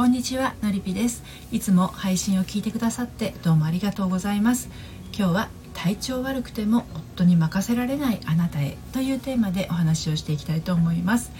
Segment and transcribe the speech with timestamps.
[0.00, 1.22] こんにちはのりぴです。
[1.52, 4.70] いつも配信を聞いてくださってどうもありがとうございます。
[5.14, 11.30] 今日は体調悪くても夫に任せられないあなたへというテーマでお話をしていきたいと思います。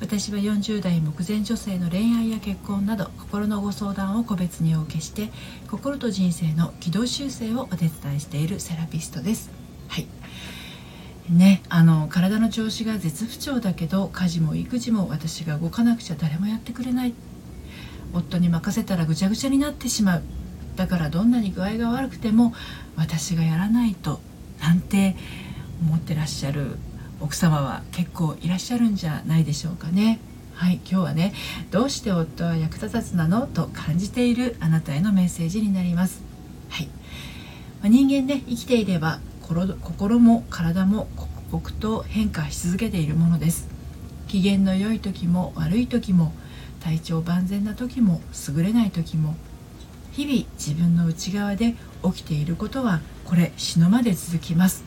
[0.00, 5.32] 私は40代目前女性の恋愛や結婚など心のご相談を個別にお受けして
[5.68, 9.50] 心と人生の軌道修正をお手伝いしているセラピストです。
[9.88, 10.06] はい。
[11.28, 17.12] ねあの体の調子が絶不調だけど家事も育児も私が動かなくちゃ誰もやってくれない。
[18.16, 20.22] 夫に任せたらぐちゃぐちゃになってしまう
[20.76, 22.54] だからどんなに具合が悪くても
[22.96, 24.20] 私がやらないと
[24.60, 25.16] なんて
[25.80, 26.76] 思ってらっしゃる
[27.20, 30.18] 奥様は結構いらっしゃるんじゃないでしょうかね。
[30.54, 31.34] はい、今日はね
[31.70, 36.22] どうして夫は役立たずなのと感じているあなたへのメッセージになります。
[36.70, 36.88] はい、
[37.82, 43.68] ま人間ね生きていれば心も体も刻々と変化し続けているものです
[44.26, 46.32] 機嫌の良い時も悪い時も
[46.86, 49.34] 体調万全な時も優れない時も
[50.12, 54.84] 日々自分の内側で起きていることはこれ死ぬまで続きます。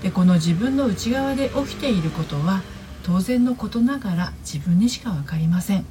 [0.00, 2.62] でこの自分の内側で起きていることは
[3.02, 5.84] 当然のことながら自分にしか分かりません。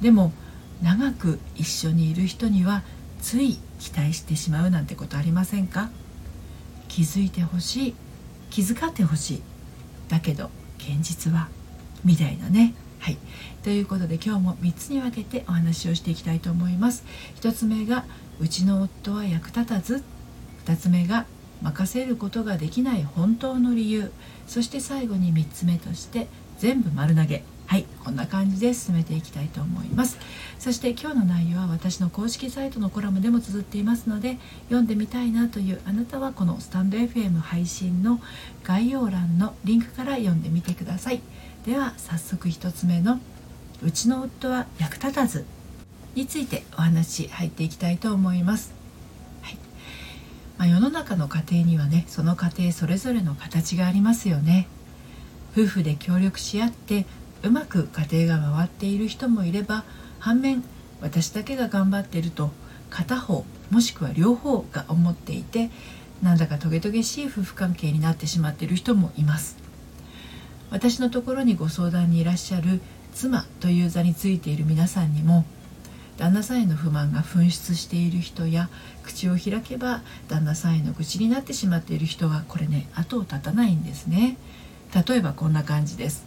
[0.00, 0.32] でも
[0.80, 2.82] 長く一緒にいる人には
[3.20, 5.90] つい期待してしまうなんてことありませんか？
[6.88, 7.94] 気づいてほしい
[8.48, 9.42] 気遣ってほしい。
[10.08, 11.48] だけど現実は
[12.04, 12.72] みたいなね。
[13.02, 13.16] はい。
[13.64, 17.04] ということで今日も3つに分けてお話をしていきたいと思います。
[17.40, 18.04] 1つ目が
[18.38, 20.04] うちの夫は役立たず。
[20.66, 21.26] 2つ目が
[21.62, 24.12] 任せることができない本当の理由。
[24.46, 27.42] そして最後に3つ目として全部丸投げ。
[27.66, 27.86] はい。
[28.04, 30.18] こんな感じで進めていきたいと思います。
[30.60, 38.20] そして今日の内容は私の公式サイトのコラムでも綴っていますので読んでみたいなというあなたはこのスタンド FM 配信の
[38.62, 41.20] 概要欄のリンクから読んでみてください。
[41.66, 43.20] では早速1つ目の
[43.82, 45.44] 「うちの夫は役立たず」
[46.14, 48.72] についてお話入っていきたいと思います、
[50.58, 54.66] まあ、世の中の家庭にはねその家庭それぞれの形がありますよね。
[55.52, 57.04] 夫婦で協力し合って
[57.42, 59.84] うまく家庭が回っている人もいれば
[60.18, 60.64] 反面
[61.00, 62.50] 私だけが頑張っていると
[62.88, 65.70] 片方もしくは両方が思っていて
[66.22, 69.61] なんだかトゲトゲしい夫婦関係になってしまっている人もいます。
[70.72, 72.80] 私のところにご相談にいらっしゃる
[73.12, 75.44] 妻という座についている皆さんにも
[76.16, 78.70] 旦那さんへの不満が噴出している人や
[79.02, 84.38] 口を開けば旦那さんへの愚痴になってしまっている人はこれね後を絶たないんですね。
[85.06, 86.24] 例えばこんな感じです。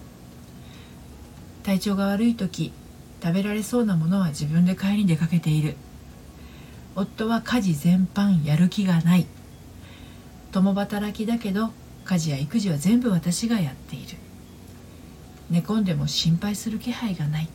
[1.64, 2.72] 体調が悪い時
[3.24, 5.76] 食べられそうなものは自分で買いに出かけている。
[6.96, 9.26] 夫は家事全般やる気がない。
[10.52, 11.72] 共働きだけど
[12.04, 14.18] 家事や育児は全部私がやっている。
[15.50, 17.50] 寝込んでも心配する気配がない。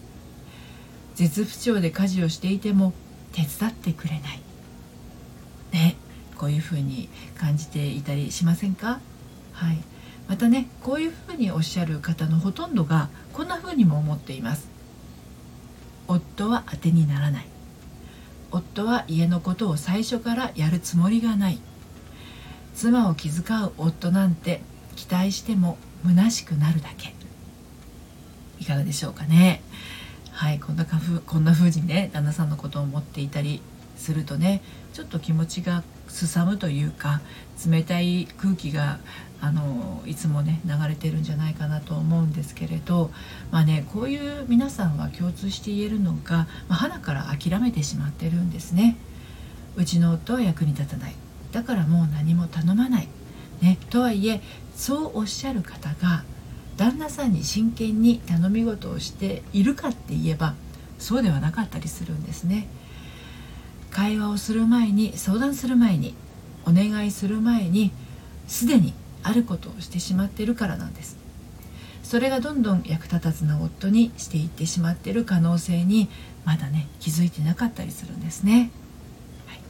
[1.15, 2.93] 絶不調で家事をしていても
[3.33, 4.41] 手伝ってくれない。
[5.73, 5.97] ね
[6.37, 9.01] こういうふうに感じていたりしませんか？
[9.53, 9.79] はい。
[10.29, 14.69] またねこういうふうにおっしゃる方のほとんどがこんなふうにも思っています。
[16.09, 17.47] 夫は当てにならない。
[18.53, 21.59] 夫は家のことを最初からやるつもりがない。
[22.75, 24.63] 妻を気遣う夫なんて
[24.97, 27.15] 期待しても虚しくなるだけ。
[28.61, 29.63] いかがでしょうかね。
[30.31, 33.61] はいこんなかふこんな風にね旦那さんのことを思っていたり
[33.97, 34.63] するとね
[34.95, 37.21] ちょっと気持ちがすさむというか
[37.69, 39.01] 冷たい空気が
[39.43, 43.11] あのいつもね流れてるんじゃないかなと思うんですけれど
[43.51, 48.97] まあねこういう皆さんは共通して言えるのが、まあ、花から諦めてしまってるんですね。
[49.77, 51.15] うちの夫は役に立たない。
[51.53, 53.09] だからもう何も頼まない、
[53.61, 54.41] ね、とはいえ
[54.75, 56.25] そうおっしゃる方が
[56.81, 60.55] 旦那さんに真剣に頼み事をしているかって言えば
[60.99, 62.69] そうではなかったりするんですね。
[63.91, 66.15] 会話をする前に相談する前に
[66.65, 67.93] お願いする前に
[68.49, 71.19] すでにあることをしてしまっているからなんです。
[72.03, 76.09] それがどんどん役立たずな夫にしていってしまっている可能性に
[76.47, 78.71] まだね気づいてなかったりするんですね、
[79.47, 79.61] はい、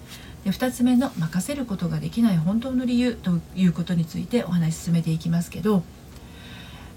[0.44, 5.82] で2つ目の任せることができない本当の理由ということについてお話し進めていきますけど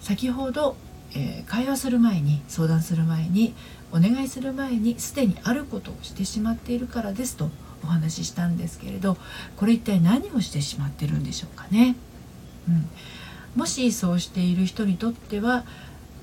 [0.04, 0.76] 先ほど、
[1.16, 3.56] えー、会話する前に相談する前に
[3.94, 7.50] お願いする前にすでにあることをしてしまっているからですと
[7.86, 9.18] お話ししたんですけれど
[9.56, 11.96] これ一体何をしてしまってるんでしょうかね、
[12.68, 12.90] うん、
[13.56, 15.64] もしそうしている人にとっては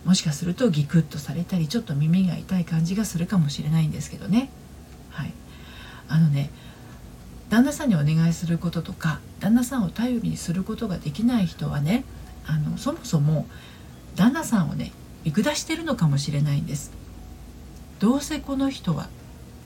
[0.04, 4.48] もしかするとギクッとされたりちょっと耳が痛い感じがするかもしれないんですけどね。
[5.10, 5.32] はい。
[6.08, 6.50] あのね
[7.50, 12.04] 旦那さんにお願いすることとか旦那さんを頼りにすることができない人はね
[12.50, 13.46] あのそもそも
[14.16, 14.90] 旦那さんをね
[15.24, 16.90] 見下してるのかもしれないんです。
[18.00, 19.08] どうせこの人はっ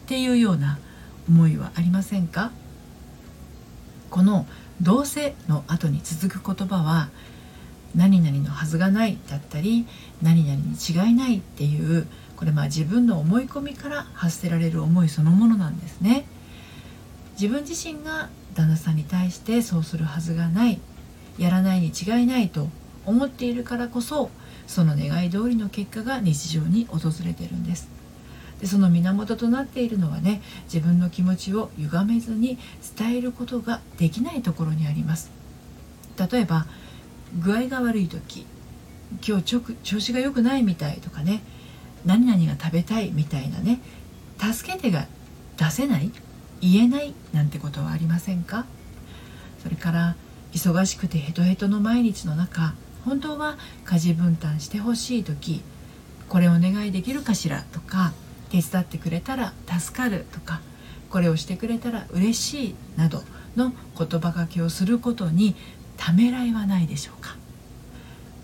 [0.06, 0.78] ていうような
[1.28, 2.50] 思いはありませんか？
[4.10, 4.46] この
[4.82, 7.08] 「どうせ」の後に続く言葉は
[7.96, 9.86] 「何々のはずがない」だったり
[10.20, 12.06] 「何々に違いない」っていう
[12.36, 16.26] これまあ自分の思い込みから発せられる思いそのものなんですね。
[17.40, 20.80] 自分自身が旦那さんに対してそうするはずがない。
[21.38, 22.68] やらないに違いないと
[23.06, 24.30] 思っているからこそ
[24.66, 27.88] その願い通りの結果が日常に訪れてるんです。
[28.60, 30.40] でその源となっているのはね
[30.72, 32.56] 自分の気持ちを歪めずに
[32.96, 35.30] 伝えることができないところにあります。
[36.16, 36.66] 例えば
[37.40, 38.46] 具合が悪い時
[39.26, 41.42] 今日調子が良くないみたいとかね
[42.06, 43.80] 何々が食べたいみたいなね
[44.38, 45.08] 助けてが
[45.56, 46.10] 出せない
[46.60, 48.66] 言えないなんてことはありませんか？
[49.62, 50.16] それから
[50.54, 52.74] 忙しくてヘトヘトの毎日の中
[53.04, 55.62] 本当は家事分担してほしい時
[56.28, 58.12] これお願いできるかしらとか
[58.50, 60.60] 手伝ってくれたら助かるとか
[61.10, 63.22] これをしてくれたら嬉しいなど
[63.56, 65.54] の言葉がけをすることに
[65.96, 67.36] ためらいはないでしょうか。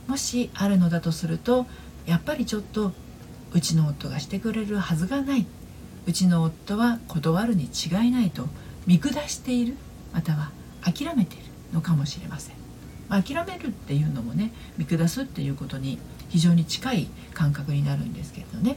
[0.07, 1.67] もしあるのだとすると
[2.07, 2.93] やっぱりちょっと
[3.53, 5.47] うちの夫がしてくれるはずがない。
[6.07, 8.47] うちの夫は断るに違いないと
[8.87, 9.77] 見下している
[10.12, 10.53] または
[10.83, 11.50] 諦めている。
[11.73, 12.57] のかもしれません、
[13.09, 18.77] まあ、諦めるっていうのもね見下すっていうことに非常に近い感覚になるんですけどね。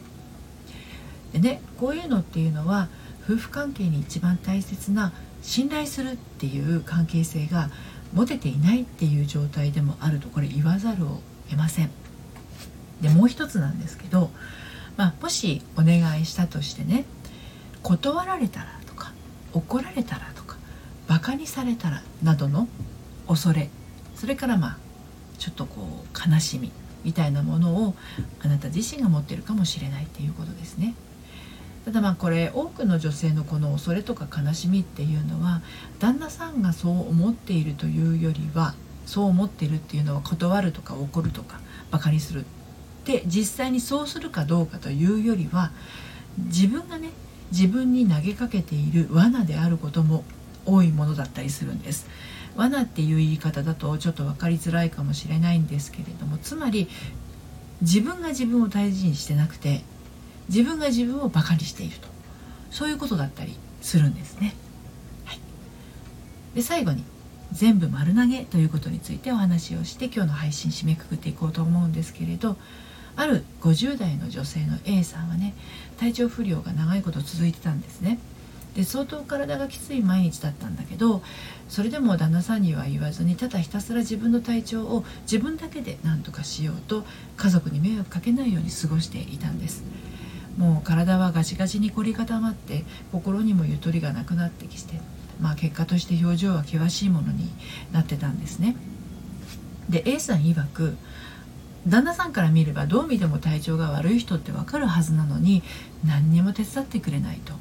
[1.33, 2.89] でねこういうのっていうのは
[3.23, 7.69] 夫婦関係に一番大切な信頼するっていう関係性が
[8.13, 11.89] 持てていないっていう状態でもあるとこれ言わざるを得ません。
[13.01, 14.29] でもう一つなんですけど
[14.97, 17.05] まあ、もしお願いしたとしてね
[17.81, 19.11] 断られたらとか
[19.53, 20.32] 怒られたら
[21.07, 22.67] バカにされたらなどの
[23.27, 23.69] 恐れ
[24.15, 24.77] それからまあ
[25.37, 26.71] ちょっとこう悲しみ
[27.03, 27.95] みたいなものを
[28.41, 30.95] あなた自身が持ってるかもしれないっていうことですね。
[31.83, 35.61] ただまあこれ多くの女性のこの恐れとか悲しみっていうのは
[35.99, 38.73] 旦那さんがそう思っているというよりは
[39.05, 41.59] そう思っているっていうのは断るとか怒るとか
[41.91, 42.45] バカにする
[43.03, 45.71] で実際にそうするかどうかというよりは
[46.37, 47.09] 自分がね
[47.51, 50.23] 自分に投げかけている罠であることも
[50.65, 52.07] 多いものだったりするんです。
[52.55, 56.87] 罠っていう言い方だとちょっと分かりづらいかもしれないんですけれどもつまり
[57.81, 59.81] 自分が自分を大事にしてなくて
[60.49, 62.13] 自分が自分をバカにしていると。
[62.73, 64.55] そういうことだったりするんですね。
[65.25, 65.39] はい、
[66.55, 67.03] で最後に
[67.51, 72.57] 全部丸投げということについてお話をして今日の配信締めくくっていこうと思うんですけれど
[73.15, 75.53] ある50代の女性の A さんはね
[75.99, 78.17] 体調不良が長いこと続いてたんですね。
[78.75, 81.21] で相当体がきつい毎日だったんだけど
[81.69, 87.03] それでも旦那さんには言わずにただひたすら自分の体調を自分だけで何とかしようと
[87.37, 89.83] 家族に迷惑かけないように過ごしていたんです。
[90.57, 94.99] もう体はガチガチに凝り固まって心にもゆとりがなくなってきて
[95.41, 97.49] まあ結果として表情は険しいものに
[97.91, 98.75] なってたんですね。
[99.89, 100.95] で A さん曰く
[101.87, 105.63] 旦那さんから見ればどう見ても体調が悪い人ってわかるはずなのに
[106.05, 107.53] 何にも手伝ってくれないと。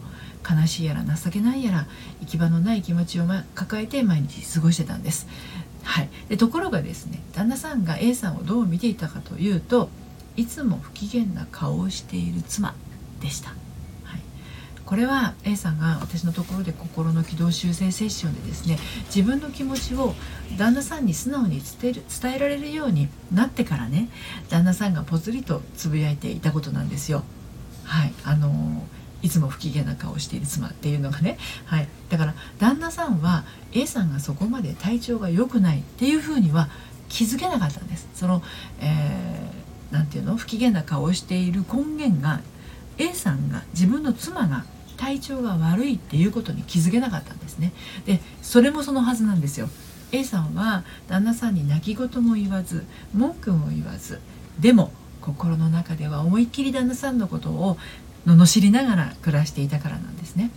[0.49, 1.87] 悲しいやら情けないやら
[2.21, 5.27] 行き場のない気持ちを、ま、抱えて毎日過ごしてたんです。
[5.85, 9.89] はい、でところがですね旦那さんが A さんをどう見ていたかというと
[10.37, 12.75] いつも不機嫌な顔をしている妻
[13.21, 13.51] でした。
[13.51, 14.21] はい
[14.85, 20.15] これは A さんが私のところで心の軌道修正セッションでですね自分の気持ちを
[20.59, 24.09] 旦那さんに素直に伝える伝えられるようになってからね
[24.51, 27.23] 旦那さんがぽつりとつぶやいていたことなんですよ。
[27.85, 28.87] はいあの
[29.23, 36.69] いつも不機嫌な顔をしている妻っていうのがね、はい、だから旦那さんは A さんがそこまで体調が良くないっていうふうには
[37.09, 38.09] 気づけなかったんです。
[38.15, 38.43] その、
[38.81, 42.41] えー、て言うの不機嫌な顔をしている根源が
[42.99, 44.65] A さんが自分の妻が
[44.97, 47.73] 体調が悪いっていうことに気づけなかったんですね。
[48.07, 49.69] でそれもそのはずなんですよ。
[50.13, 54.21] A さんは旦那さんに泣き言も言わず文句も言わず
[54.61, 57.79] でも心の中では思いっきり旦那さんのことを
[58.27, 60.51] 罵りながら暮らしていたからなんですね。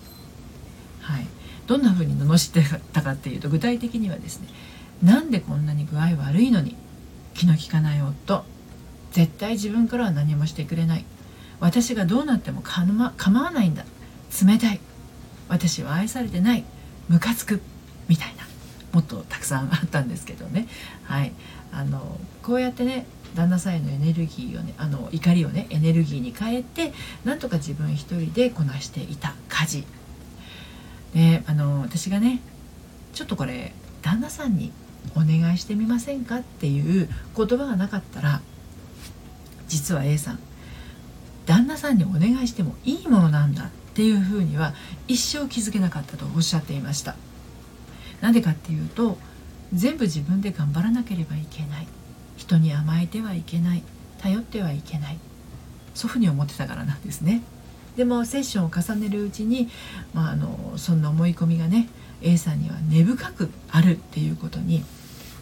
[1.01, 1.25] はい。
[1.67, 4.47] どんな風に罵ってたかっていうと具体的にはですね
[5.01, 6.75] なんでこんなに具合悪いのに
[7.33, 8.45] 気の利かない夫。
[9.11, 11.05] 絶対自分からは何もしてくれない。
[11.59, 13.03] 私がどうなっても構
[13.41, 13.85] わないんだ。
[14.45, 14.79] 冷たい。
[15.47, 16.65] 私は愛されてない。
[17.07, 17.61] ムカつく。
[18.07, 18.43] みたいな。
[18.91, 20.67] もっとたくさんあったんですけどね。
[21.03, 21.31] はい。
[21.71, 23.05] あのこうやってね
[23.35, 29.83] 旦那さんへのエネルギーをねあの怒りをねエネルギーに変えてなんとか自分一人でこなしていた家事。
[31.13, 32.41] であの私がね
[33.13, 34.71] ちょっとこれ旦那さんに
[35.15, 38.41] お願いしてみませんかっていう言葉がなかったら
[39.67, 40.39] 実は A さん
[41.45, 44.73] 旦那さんにお願いしてもいいものなんだっていうふうには
[45.07, 47.15] 一生気づけなかったとおっしゃっていました。
[48.21, 49.17] なんでかっていうと
[49.73, 51.87] 全部自分で頑張らなければいけない。
[52.37, 53.83] 人に甘えてはいけない。
[54.19, 55.17] 頼ってはいけない。
[55.93, 57.41] そういうふうに思ってたからなんですね。
[57.95, 59.69] でもセッションを重ねるうちに、
[60.13, 61.87] まあ、あのそんな思い込みがね
[62.21, 64.83] A さんには根深くあるっていうことに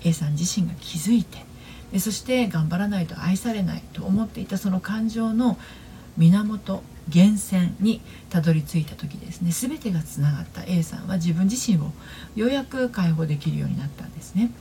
[0.03, 1.45] A さん自身が気づいて
[1.91, 5.57] でそして頑張らないと愛されないと思っていたその感情の
[6.17, 9.51] 源源泉にたどり着いた時ですね。
[9.51, 10.63] 全てがつながった。
[10.65, 11.91] A さんは自分自身を
[12.35, 14.51] ようやく解放できるようになったんですね。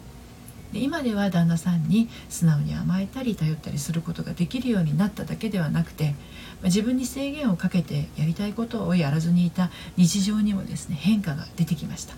[0.73, 6.15] で今では旦那さんに素直に甘えたり頼ったりすることができるようになっただけではなくて
[6.65, 12.15] 自分に制限をかけてやりたいことをやらずにいた日常にもですね変化が出てきました。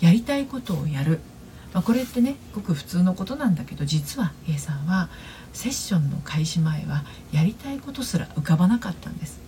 [0.00, 1.20] やりたいことをやる、
[1.72, 5.08] まあ、これってねごく普通のことなんだけど実は A さんは
[5.54, 9.40] セッションの開始前はやりたいことすら浮かばなかったんです。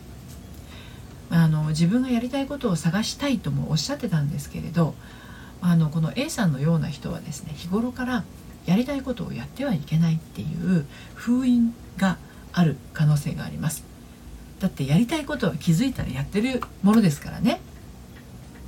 [1.31, 4.95] あの自分がやりたいことを探したいともおっしゃってたんですけれど
[5.61, 8.25] あのこの A さんのような人はですね日頃から
[8.67, 10.85] やりたいことをやってはいけないっていう
[11.15, 12.19] 封印が
[12.53, 13.85] ある可能性があります。
[14.61, 17.61] だってやりたいことは気づいたらやってるものですからね、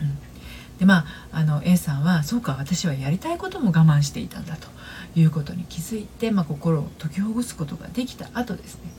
[0.00, 4.68] うん、でまああの A さんはそうか私はやりたいことも我慢していたんだと
[5.16, 8.92] いうことに気づいて、まあ、心を解きほぐすことができた後ですね。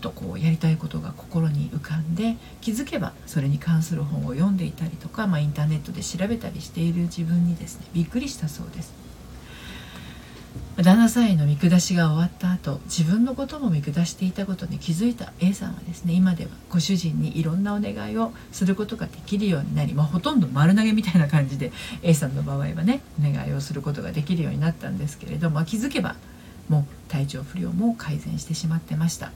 [0.00, 9.00] とこうやりたいことが心に浮かんで気づけばそれに関する本を読んでいたりとか、まあ、インターネットで調べたりしている自分にですねびっくりしたそうです
[10.76, 21.70] 旦那さんへの見下しが終わった後自分のことも見下していたことに気づいた A さんはですね今ではご主人にいろんなお願いをすることができるようになり、まあ、ほとんど丸投げみたいな感じで
[22.02, 26.16] A さんの場合はねお願いをすることができるようになったんですけれど、まあ、気づけば
[26.68, 29.32] もう体調不良も改善してしまってました。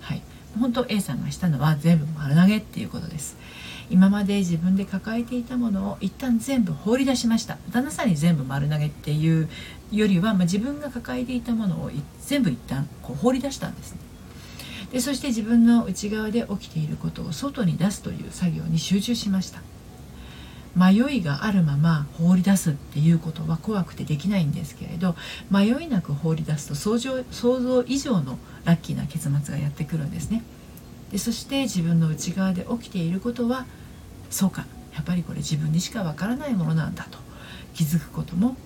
[0.00, 0.22] はい。
[0.58, 3.36] 本当 A さんがしたのは全部丸投げっていうことです。
[3.90, 7.58] 今まで自分で抱えていたものを一旦全部放り出しました。
[7.70, 9.48] 旦那さんに全部丸投げっていう
[9.92, 11.90] よりは、まあ、自分が抱えていたものを
[12.20, 13.98] 全部一旦こう放り出したんですね。
[14.92, 19.60] でそして自分の内側で起きていることを外に出すという作業に集中しました。
[20.76, 25.16] 迷いがあるまま放り出すっていうことは怖くてできないんですけれど
[25.50, 30.42] 迷いなく放り出すと想像想像以上のラッキーな結末がやってくるんですね。
[31.10, 33.66] でそして自分の内側で起きていることは
[34.30, 37.18] そうかやっぱりこれ自分にしかわからないものなんだと。
[37.74, 38.56] 気づくことも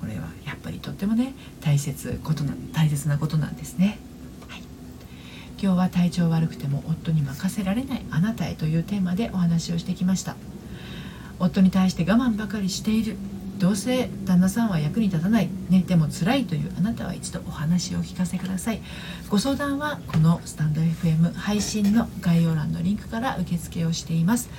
[0.00, 3.98] これはやっぱりとってもね大切ことな大切なことなんですね。
[4.48, 4.62] はい、
[5.60, 10.36] 今日は体調悪くても夫に任せられないあなたへというテーマでお話をしてきました。
[11.38, 13.16] 夫に対して我慢ばかりしている。
[13.58, 18.82] どうせ旦那さんは役に立たない、ね、でも辛いというあなたは一度お話を聞かせください。
[19.28, 24.50] ご相談はこのスタンド FM 配信の概要欄のリンクから受付をしています。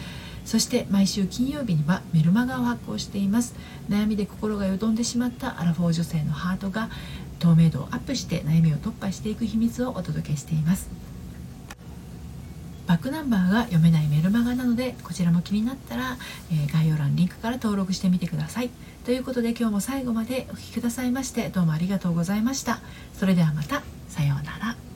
[0.45, 3.55] そして毎週金曜日にはメルマガを発行しています。
[3.89, 6.89] 悩みで心がよどんでしまったアラフォー女性のハートが
[7.39, 10.89] 透明度をアップして悩みを突破していく秘密をお届けしています。
[12.87, 16.17] バックナンバーが読めないメルマガなのでこちらも気になったら、
[16.51, 18.69] え、概要欄リンクから登録してみてください。
[19.05, 22.81] ということで今日も最後までお聴きくださいましてどうもありがとうございました。
[23.13, 23.83] それではまた。
[24.09, 24.92] さようなら。